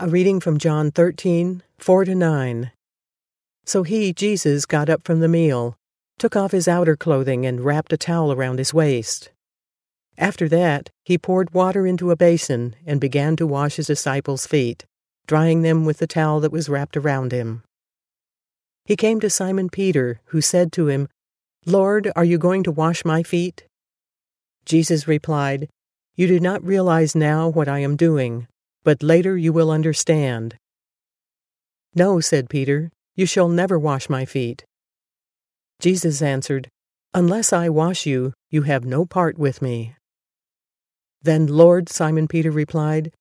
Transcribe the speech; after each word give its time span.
A 0.00 0.08
reading 0.08 0.40
from 0.40 0.58
John 0.58 0.90
13, 0.90 1.62
4 1.78 2.04
to 2.06 2.16
9. 2.16 2.72
So 3.64 3.84
he, 3.84 4.12
Jesus, 4.12 4.66
got 4.66 4.90
up 4.90 5.04
from 5.04 5.20
the 5.20 5.28
meal, 5.28 5.76
took 6.18 6.34
off 6.34 6.50
his 6.50 6.66
outer 6.66 6.96
clothing, 6.96 7.46
and 7.46 7.60
wrapped 7.60 7.92
a 7.92 7.96
towel 7.96 8.32
around 8.32 8.58
his 8.58 8.74
waist. 8.74 9.30
After 10.18 10.48
that, 10.48 10.90
he 11.04 11.16
poured 11.16 11.54
water 11.54 11.86
into 11.86 12.10
a 12.10 12.16
basin 12.16 12.74
and 12.84 13.00
began 13.00 13.36
to 13.36 13.46
wash 13.46 13.76
his 13.76 13.86
disciples' 13.86 14.48
feet, 14.48 14.84
drying 15.28 15.62
them 15.62 15.84
with 15.84 15.98
the 15.98 16.08
towel 16.08 16.40
that 16.40 16.50
was 16.50 16.68
wrapped 16.68 16.96
around 16.96 17.30
him. 17.30 17.62
He 18.86 18.96
came 18.96 19.20
to 19.20 19.30
Simon 19.30 19.68
Peter, 19.68 20.20
who 20.26 20.40
said 20.40 20.72
to 20.72 20.88
him, 20.88 21.08
Lord, 21.66 22.10
are 22.16 22.24
you 22.24 22.36
going 22.36 22.64
to 22.64 22.72
wash 22.72 23.04
my 23.04 23.22
feet? 23.22 23.68
Jesus 24.64 25.06
replied, 25.06 25.68
You 26.16 26.26
do 26.26 26.40
not 26.40 26.64
realize 26.64 27.14
now 27.14 27.46
what 27.46 27.68
I 27.68 27.78
am 27.78 27.94
doing 27.94 28.48
but 28.84 29.02
later 29.02 29.36
you 29.36 29.52
will 29.52 29.70
understand. 29.70 30.56
No, 31.94 32.20
said 32.20 32.48
Peter, 32.50 32.90
you 33.16 33.26
shall 33.26 33.48
never 33.48 33.78
wash 33.78 34.08
my 34.08 34.24
feet. 34.24 34.64
Jesus 35.80 36.22
answered, 36.22 36.68
Unless 37.12 37.52
I 37.52 37.68
wash 37.68 38.06
you, 38.06 38.32
you 38.50 38.62
have 38.62 38.84
no 38.84 39.04
part 39.04 39.38
with 39.38 39.62
me. 39.62 39.94
Then, 41.22 41.46
Lord, 41.46 41.88
Simon 41.88 42.28
Peter 42.28 42.50
replied, 42.50 43.12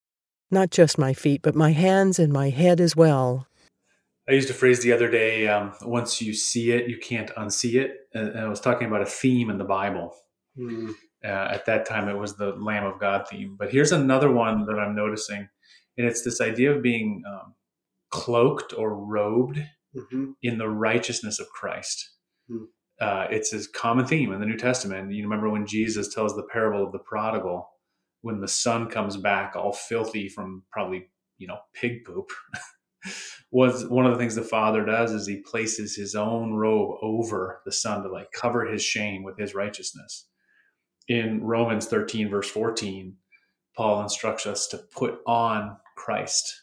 Not 0.51 0.71
just 0.71 0.97
my 0.97 1.13
feet, 1.13 1.41
but 1.41 1.55
my 1.55 1.71
hands 1.71 2.19
and 2.19 2.33
my 2.33 2.49
head 2.49 2.81
as 2.81 2.95
well. 2.95 3.47
I 4.27 4.33
used 4.33 4.49
a 4.49 4.53
phrase 4.53 4.81
the 4.81 4.93
other 4.93 5.09
day 5.09 5.47
um, 5.47 5.73
once 5.83 6.21
you 6.21 6.33
see 6.33 6.71
it, 6.71 6.89
you 6.89 6.97
can't 6.97 7.29
unsee 7.35 7.75
it. 7.75 8.07
And 8.13 8.39
I 8.39 8.47
was 8.47 8.59
talking 8.59 8.87
about 8.87 9.01
a 9.01 9.05
theme 9.05 9.49
in 9.49 9.57
the 9.57 9.63
Bible. 9.63 10.15
Mm. 10.57 10.93
Uh, 11.23 11.27
at 11.27 11.65
that 11.65 11.85
time, 11.85 12.09
it 12.09 12.17
was 12.17 12.35
the 12.35 12.53
Lamb 12.53 12.85
of 12.85 12.99
God 12.99 13.27
theme. 13.29 13.55
But 13.57 13.71
here's 13.71 13.91
another 13.91 14.31
one 14.31 14.65
that 14.65 14.79
I'm 14.79 14.95
noticing 14.95 15.47
and 15.97 16.07
it's 16.07 16.23
this 16.23 16.41
idea 16.41 16.71
of 16.71 16.81
being 16.81 17.23
um, 17.27 17.53
cloaked 18.09 18.73
or 18.77 18.95
robed 18.95 19.57
mm-hmm. 19.95 20.31
in 20.41 20.57
the 20.57 20.69
righteousness 20.69 21.39
of 21.39 21.49
Christ. 21.49 22.11
Mm. 22.49 22.65
Uh, 23.01 23.27
it's 23.29 23.53
a 23.53 23.69
common 23.71 24.05
theme 24.05 24.31
in 24.31 24.39
the 24.39 24.45
New 24.45 24.57
Testament. 24.57 25.11
You 25.11 25.23
remember 25.23 25.49
when 25.49 25.65
Jesus 25.65 26.13
tells 26.13 26.35
the 26.35 26.47
parable 26.51 26.85
of 26.85 26.91
the 26.91 26.99
prodigal, 26.99 27.69
when 28.21 28.39
the 28.39 28.47
son 28.47 28.89
comes 28.89 29.17
back 29.17 29.55
all 29.55 29.73
filthy 29.73 30.29
from 30.29 30.63
probably 30.71 31.09
you 31.37 31.47
know 31.47 31.57
pig 31.73 32.05
poop. 32.05 32.29
was 33.51 33.85
one 33.87 34.05
of 34.05 34.13
the 34.13 34.17
things 34.17 34.35
the 34.35 34.41
father 34.41 34.85
does 34.85 35.11
is 35.11 35.27
he 35.27 35.37
places 35.41 35.95
his 35.95 36.15
own 36.15 36.53
robe 36.53 36.97
over 37.01 37.61
the 37.65 37.71
son 37.71 38.01
to 38.01 38.09
like 38.09 38.31
cover 38.31 38.65
his 38.65 38.81
shame 38.81 39.23
with 39.23 39.37
his 39.37 39.53
righteousness. 39.53 40.27
In 41.07 41.43
Romans 41.43 41.85
13 41.87 42.29
verse 42.29 42.49
14, 42.49 43.15
Paul 43.75 44.01
instructs 44.01 44.45
us 44.45 44.67
to 44.67 44.77
put 44.77 45.19
on 45.27 45.77
Christ. 46.03 46.61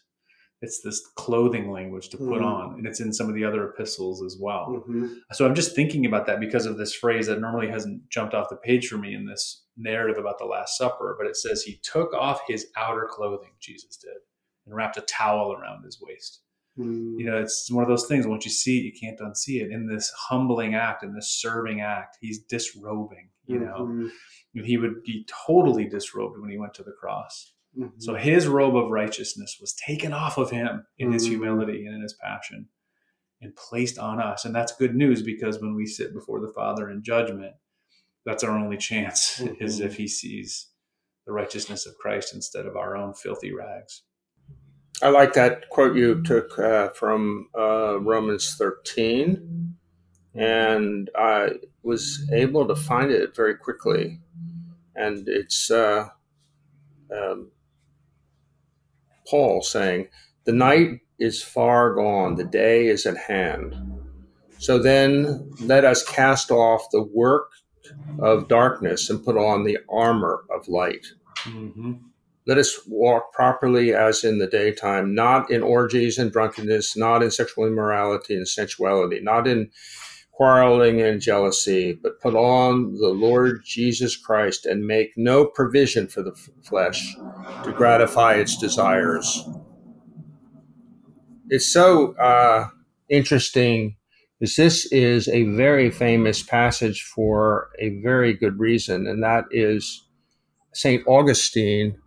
It's 0.63 0.83
this 0.83 1.01
clothing 1.17 1.71
language 1.71 2.11
to 2.11 2.19
put 2.19 2.43
mm-hmm. 2.43 2.45
on, 2.45 2.75
and 2.75 2.87
it's 2.87 3.01
in 3.01 3.15
some 3.15 3.31
of 3.31 3.35
the 3.35 3.45
other 3.45 3.71
epistles 3.71 4.23
as 4.23 4.37
well. 4.39 4.85
Mm-hmm. 4.87 5.07
So 5.33 5.47
I'm 5.47 5.55
just 5.55 5.75
thinking 5.75 6.05
about 6.05 6.27
that 6.27 6.39
because 6.39 6.67
of 6.67 6.77
this 6.77 6.95
phrase 6.95 7.29
that 7.29 7.41
normally 7.41 7.69
hasn't 7.69 8.11
jumped 8.11 8.35
off 8.35 8.51
the 8.51 8.57
page 8.57 8.89
for 8.89 8.99
me 8.99 9.15
in 9.15 9.25
this 9.25 9.65
narrative 9.79 10.19
about 10.19 10.39
the 10.39 10.45
Last 10.45 10.77
Supper, 10.77 11.17
but 11.19 11.27
it 11.27 11.37
says 11.37 11.63
he 11.63 11.81
took 11.83 12.13
off 12.13 12.43
his 12.47 12.67
outer 12.77 13.09
clothing, 13.11 13.53
Jesus 13.59 13.97
did, 13.97 14.19
and 14.67 14.75
wrapped 14.75 14.99
a 14.99 15.03
towel 15.03 15.55
around 15.55 15.83
his 15.83 15.99
waist. 15.99 16.43
Mm. 16.79 17.19
You 17.19 17.25
know, 17.25 17.39
it's 17.39 17.71
one 17.71 17.83
of 17.83 17.89
those 17.89 18.07
things. 18.07 18.27
Once 18.27 18.45
you 18.45 18.51
see 18.51 18.81
it, 18.81 18.85
you 18.85 18.93
can't 18.93 19.19
unsee 19.19 19.63
it. 19.63 19.71
In 19.71 19.87
this 19.87 20.13
humbling 20.29 20.75
act, 20.75 21.03
in 21.03 21.15
this 21.15 21.31
serving 21.31 21.81
act, 21.81 22.19
he's 22.21 22.39
disrobing. 22.39 23.31
You 23.47 23.61
know, 23.61 23.79
mm-hmm. 23.81 24.63
he 24.63 24.77
would 24.77 25.03
be 25.03 25.27
totally 25.47 25.89
disrobed 25.89 26.39
when 26.39 26.51
he 26.51 26.59
went 26.59 26.75
to 26.75 26.85
the 26.85 26.93
cross. 26.93 27.55
Mm-hmm. 27.79 27.99
So 27.99 28.15
his 28.15 28.47
robe 28.47 28.77
of 28.77 28.91
righteousness 28.91 29.59
was 29.61 29.75
taken 29.75 30.13
off 30.13 30.39
of 30.39 30.51
him 30.51 30.87
in 30.99 31.07
mm-hmm. 31.07 31.15
his 31.15 31.27
humility 31.27 31.87
and 31.87 31.95
in 31.95 32.03
his 32.03 32.15
passion 32.15 32.69
and 33.41 33.57
placed 33.57 33.99
on 33.99 34.21
us. 34.21 34.45
And 34.45 34.55
that's 34.55 34.77
good 34.77 34.95
news 34.95 35.23
because 35.23 35.61
when 35.61 35.75
we 35.75 35.87
sit 35.87 36.13
before 36.13 36.41
the 36.41 36.53
Father 36.53 36.91
in 36.91 37.03
judgment, 37.03 37.55
that's 38.27 38.45
our 38.45 38.59
only 38.59 38.77
chance 38.77 39.39
mm-hmm. 39.41 39.63
is 39.63 39.81
if 39.81 39.97
he 39.97 40.09
sees 40.09 40.69
the 41.27 41.33
righteousness 41.33 41.87
of 41.87 41.97
Christ 41.99 42.35
instead 42.35 42.67
of 42.67 42.77
our 42.77 42.97
own 42.97 43.15
filthy 43.15 43.53
rags. 43.53 44.03
I 45.03 45.09
like 45.09 45.33
that 45.35 45.71
quote 45.71 45.97
you 45.97 46.23
took 46.23 46.59
uh, 46.59 46.91
from 46.91 47.49
uh, 47.59 47.99
Romans 48.01 48.55
13, 48.59 49.75
and 50.35 51.11
I 51.17 51.53
was 51.83 52.29
able 52.33 52.69
to 52.69 52.77
find 52.77 53.11
it 53.11 53.35
very 53.35 53.55
quickly. 53.55 54.21
And 54.95 55.27
it's 55.27 55.71
uh, 55.71 56.09
um, 57.17 57.51
Paul 59.31 59.63
saying, 59.63 60.09
The 60.45 60.53
night 60.53 61.01
is 61.19 61.43
far 61.43 61.95
gone, 61.95 62.35
the 62.35 62.45
day 62.45 62.89
is 62.89 63.07
at 63.07 63.17
hand. 63.17 63.77
So 64.59 64.79
then 64.79 65.51
let 65.61 65.85
us 65.85 66.03
cast 66.03 66.51
off 66.51 66.91
the 66.91 67.03
work 67.03 67.51
of 68.19 68.49
darkness 68.49 69.09
and 69.09 69.25
put 69.25 69.37
on 69.37 69.65
the 69.65 69.79
armor 69.89 70.45
of 70.55 70.69
light. 70.69 71.07
Mm-hmm. 71.45 71.93
Let 72.47 72.59
us 72.59 72.81
walk 72.87 73.33
properly 73.33 73.95
as 73.95 74.25
in 74.25 74.39
the 74.39 74.47
daytime, 74.47 75.15
not 75.15 75.51
in 75.51 75.63
orgies 75.63 76.19
and 76.19 76.33
drunkenness, 76.33 76.97
not 76.97 77.23
in 77.23 77.31
sexual 77.31 77.67
immorality 77.67 78.35
and 78.35 78.49
sensuality, 78.49 79.21
not 79.21 79.47
in 79.47 79.71
quarreling 80.41 81.03
and 81.03 81.21
jealousy, 81.21 81.93
but 82.03 82.19
put 82.19 82.35
on 82.35 82.95
the 82.95 83.11
Lord 83.11 83.61
Jesus 83.63 84.17
Christ 84.17 84.65
and 84.65 84.87
make 84.87 85.11
no 85.15 85.45
provision 85.45 86.07
for 86.09 86.23
the 86.23 86.33
flesh 86.63 87.15
to 87.63 87.75
gratify 87.77 88.37
its 88.37 88.57
desires. 88.57 89.47
It's 91.51 91.71
so 91.71 92.15
uh, 92.17 92.69
interesting 93.11 93.97
because 94.39 94.57
this 94.57 94.87
is 94.87 95.29
a 95.29 95.43
very 95.43 95.91
famous 95.91 96.43
passage 96.43 97.03
for 97.03 97.69
a 97.79 98.01
very 98.01 98.33
good 98.33 98.59
reason, 98.59 99.07
and 99.07 99.23
that 99.23 99.45
is 99.51 100.07
St. 100.73 101.07
Augustine. 101.07 101.99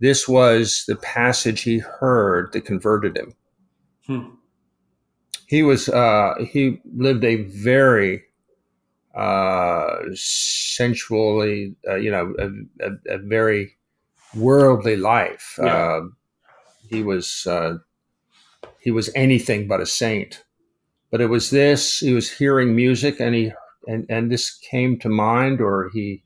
This 0.00 0.26
was 0.26 0.82
the 0.88 0.96
passage 0.96 1.62
he 1.62 1.78
heard 1.78 2.52
that 2.52 2.64
converted 2.64 3.16
him. 3.16 3.34
Hmm 4.08 4.43
he 5.46 5.62
was 5.62 5.88
uh, 5.88 6.34
he 6.50 6.80
lived 6.96 7.24
a 7.24 7.42
very 7.42 8.22
uh, 9.14 9.96
sensually, 10.14 11.76
uh, 11.88 11.94
you 11.94 12.10
know, 12.10 12.34
a, 12.38 12.86
a, 12.86 13.14
a, 13.14 13.18
very 13.18 13.72
worldly 14.34 14.96
life. 14.96 15.56
Yeah. 15.62 15.66
Uh, 15.66 16.00
he 16.88 17.02
was 17.02 17.46
uh, 17.46 17.76
he 18.80 18.90
was 18.90 19.10
anything 19.14 19.68
but 19.68 19.80
a 19.80 19.86
saint. 19.86 20.42
But 21.10 21.20
it 21.20 21.28
was 21.28 21.50
this. 21.50 22.00
He 22.00 22.12
was 22.12 22.30
hearing 22.30 22.74
music, 22.74 23.20
and 23.20 23.34
he 23.34 23.52
and 23.86 24.04
and 24.08 24.32
this 24.32 24.50
came 24.50 24.98
to 24.98 25.08
mind, 25.08 25.60
or 25.60 25.90
he 25.94 26.24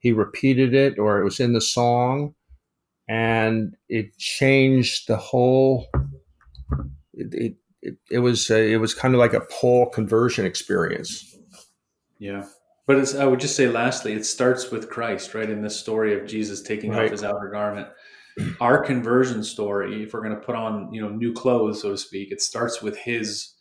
he 0.00 0.12
repeated 0.12 0.74
it, 0.74 0.98
or 0.98 1.18
it 1.18 1.24
was 1.24 1.40
in 1.40 1.54
the 1.54 1.62
song, 1.62 2.34
and 3.08 3.74
it 3.88 4.18
changed 4.18 5.08
the 5.08 5.16
whole. 5.16 5.86
It, 7.14 7.32
it, 7.32 7.56
it, 7.88 7.96
it 8.10 8.18
was 8.18 8.50
a, 8.50 8.72
it 8.72 8.76
was 8.76 8.94
kind 8.94 9.14
of 9.14 9.18
like 9.18 9.34
a 9.34 9.40
Paul 9.40 9.88
conversion 9.90 10.44
experience. 10.44 11.36
Yeah, 12.18 12.44
but 12.86 13.14
I 13.14 13.26
would 13.26 13.40
just 13.40 13.56
say, 13.56 13.68
lastly, 13.68 14.12
it 14.12 14.26
starts 14.26 14.70
with 14.70 14.90
Christ, 14.90 15.34
right? 15.34 15.48
In 15.48 15.62
this 15.62 15.78
story 15.78 16.18
of 16.18 16.26
Jesus 16.26 16.62
taking 16.62 16.90
right. 16.90 17.06
off 17.06 17.10
his 17.10 17.24
outer 17.24 17.50
garment, 17.52 17.88
our 18.60 18.82
conversion 18.82 19.42
story. 19.44 20.02
If 20.02 20.12
we're 20.12 20.22
going 20.22 20.34
to 20.34 20.40
put 20.40 20.56
on, 20.56 20.92
you 20.92 21.00
know, 21.00 21.08
new 21.08 21.32
clothes, 21.32 21.82
so 21.82 21.90
to 21.90 21.98
speak, 21.98 22.32
it 22.32 22.40
starts 22.40 22.82
with 22.82 22.96
his 22.96 23.54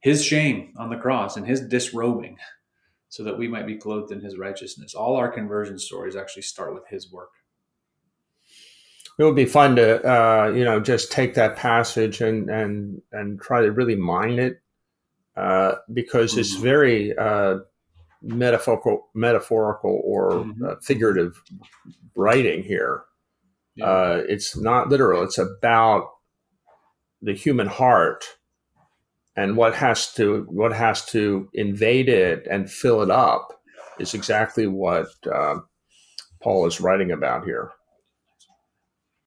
his 0.00 0.24
shame 0.24 0.72
on 0.78 0.88
the 0.88 0.96
cross 0.96 1.36
and 1.36 1.46
his 1.46 1.60
disrobing, 1.60 2.38
so 3.08 3.22
that 3.22 3.38
we 3.38 3.46
might 3.46 3.66
be 3.66 3.76
clothed 3.76 4.12
in 4.12 4.20
his 4.20 4.38
righteousness. 4.38 4.94
All 4.94 5.16
our 5.16 5.30
conversion 5.30 5.78
stories 5.78 6.16
actually 6.16 6.42
start 6.42 6.74
with 6.74 6.84
his 6.88 7.12
work 7.12 7.30
it 9.20 9.24
would 9.24 9.36
be 9.36 9.44
fun 9.44 9.76
to 9.76 10.02
uh, 10.10 10.48
you 10.48 10.64
know 10.64 10.80
just 10.80 11.12
take 11.12 11.34
that 11.34 11.56
passage 11.56 12.22
and 12.22 12.48
and 12.48 13.02
and 13.12 13.40
try 13.40 13.60
to 13.60 13.70
really 13.70 13.94
mine 13.94 14.38
it 14.38 14.62
uh, 15.36 15.74
because 15.92 16.32
mm-hmm. 16.32 16.40
it's 16.40 16.54
very 16.54 17.16
uh, 17.18 17.58
metaphorical 18.22 19.08
metaphorical 19.14 20.00
or 20.04 20.30
mm-hmm. 20.30 20.64
Uh, 20.64 20.74
figurative 20.82 21.42
writing 22.16 22.62
here. 22.62 23.02
Yeah. 23.74 23.86
Uh, 23.86 24.22
it's 24.26 24.56
not 24.56 24.88
literal. 24.88 25.22
It's 25.22 25.38
about 25.38 26.08
the 27.22 27.34
human 27.34 27.66
heart 27.66 28.24
and 29.36 29.56
what 29.56 29.74
has 29.74 30.12
to 30.14 30.46
what 30.48 30.72
has 30.72 31.04
to 31.06 31.48
invade 31.52 32.08
it 32.08 32.46
and 32.50 32.70
fill 32.70 33.02
it 33.02 33.10
up 33.10 33.60
is 33.98 34.14
exactly 34.14 34.66
what 34.66 35.08
uh, 35.30 35.56
Paul 36.42 36.66
is 36.66 36.80
writing 36.80 37.10
about 37.10 37.44
here. 37.44 37.70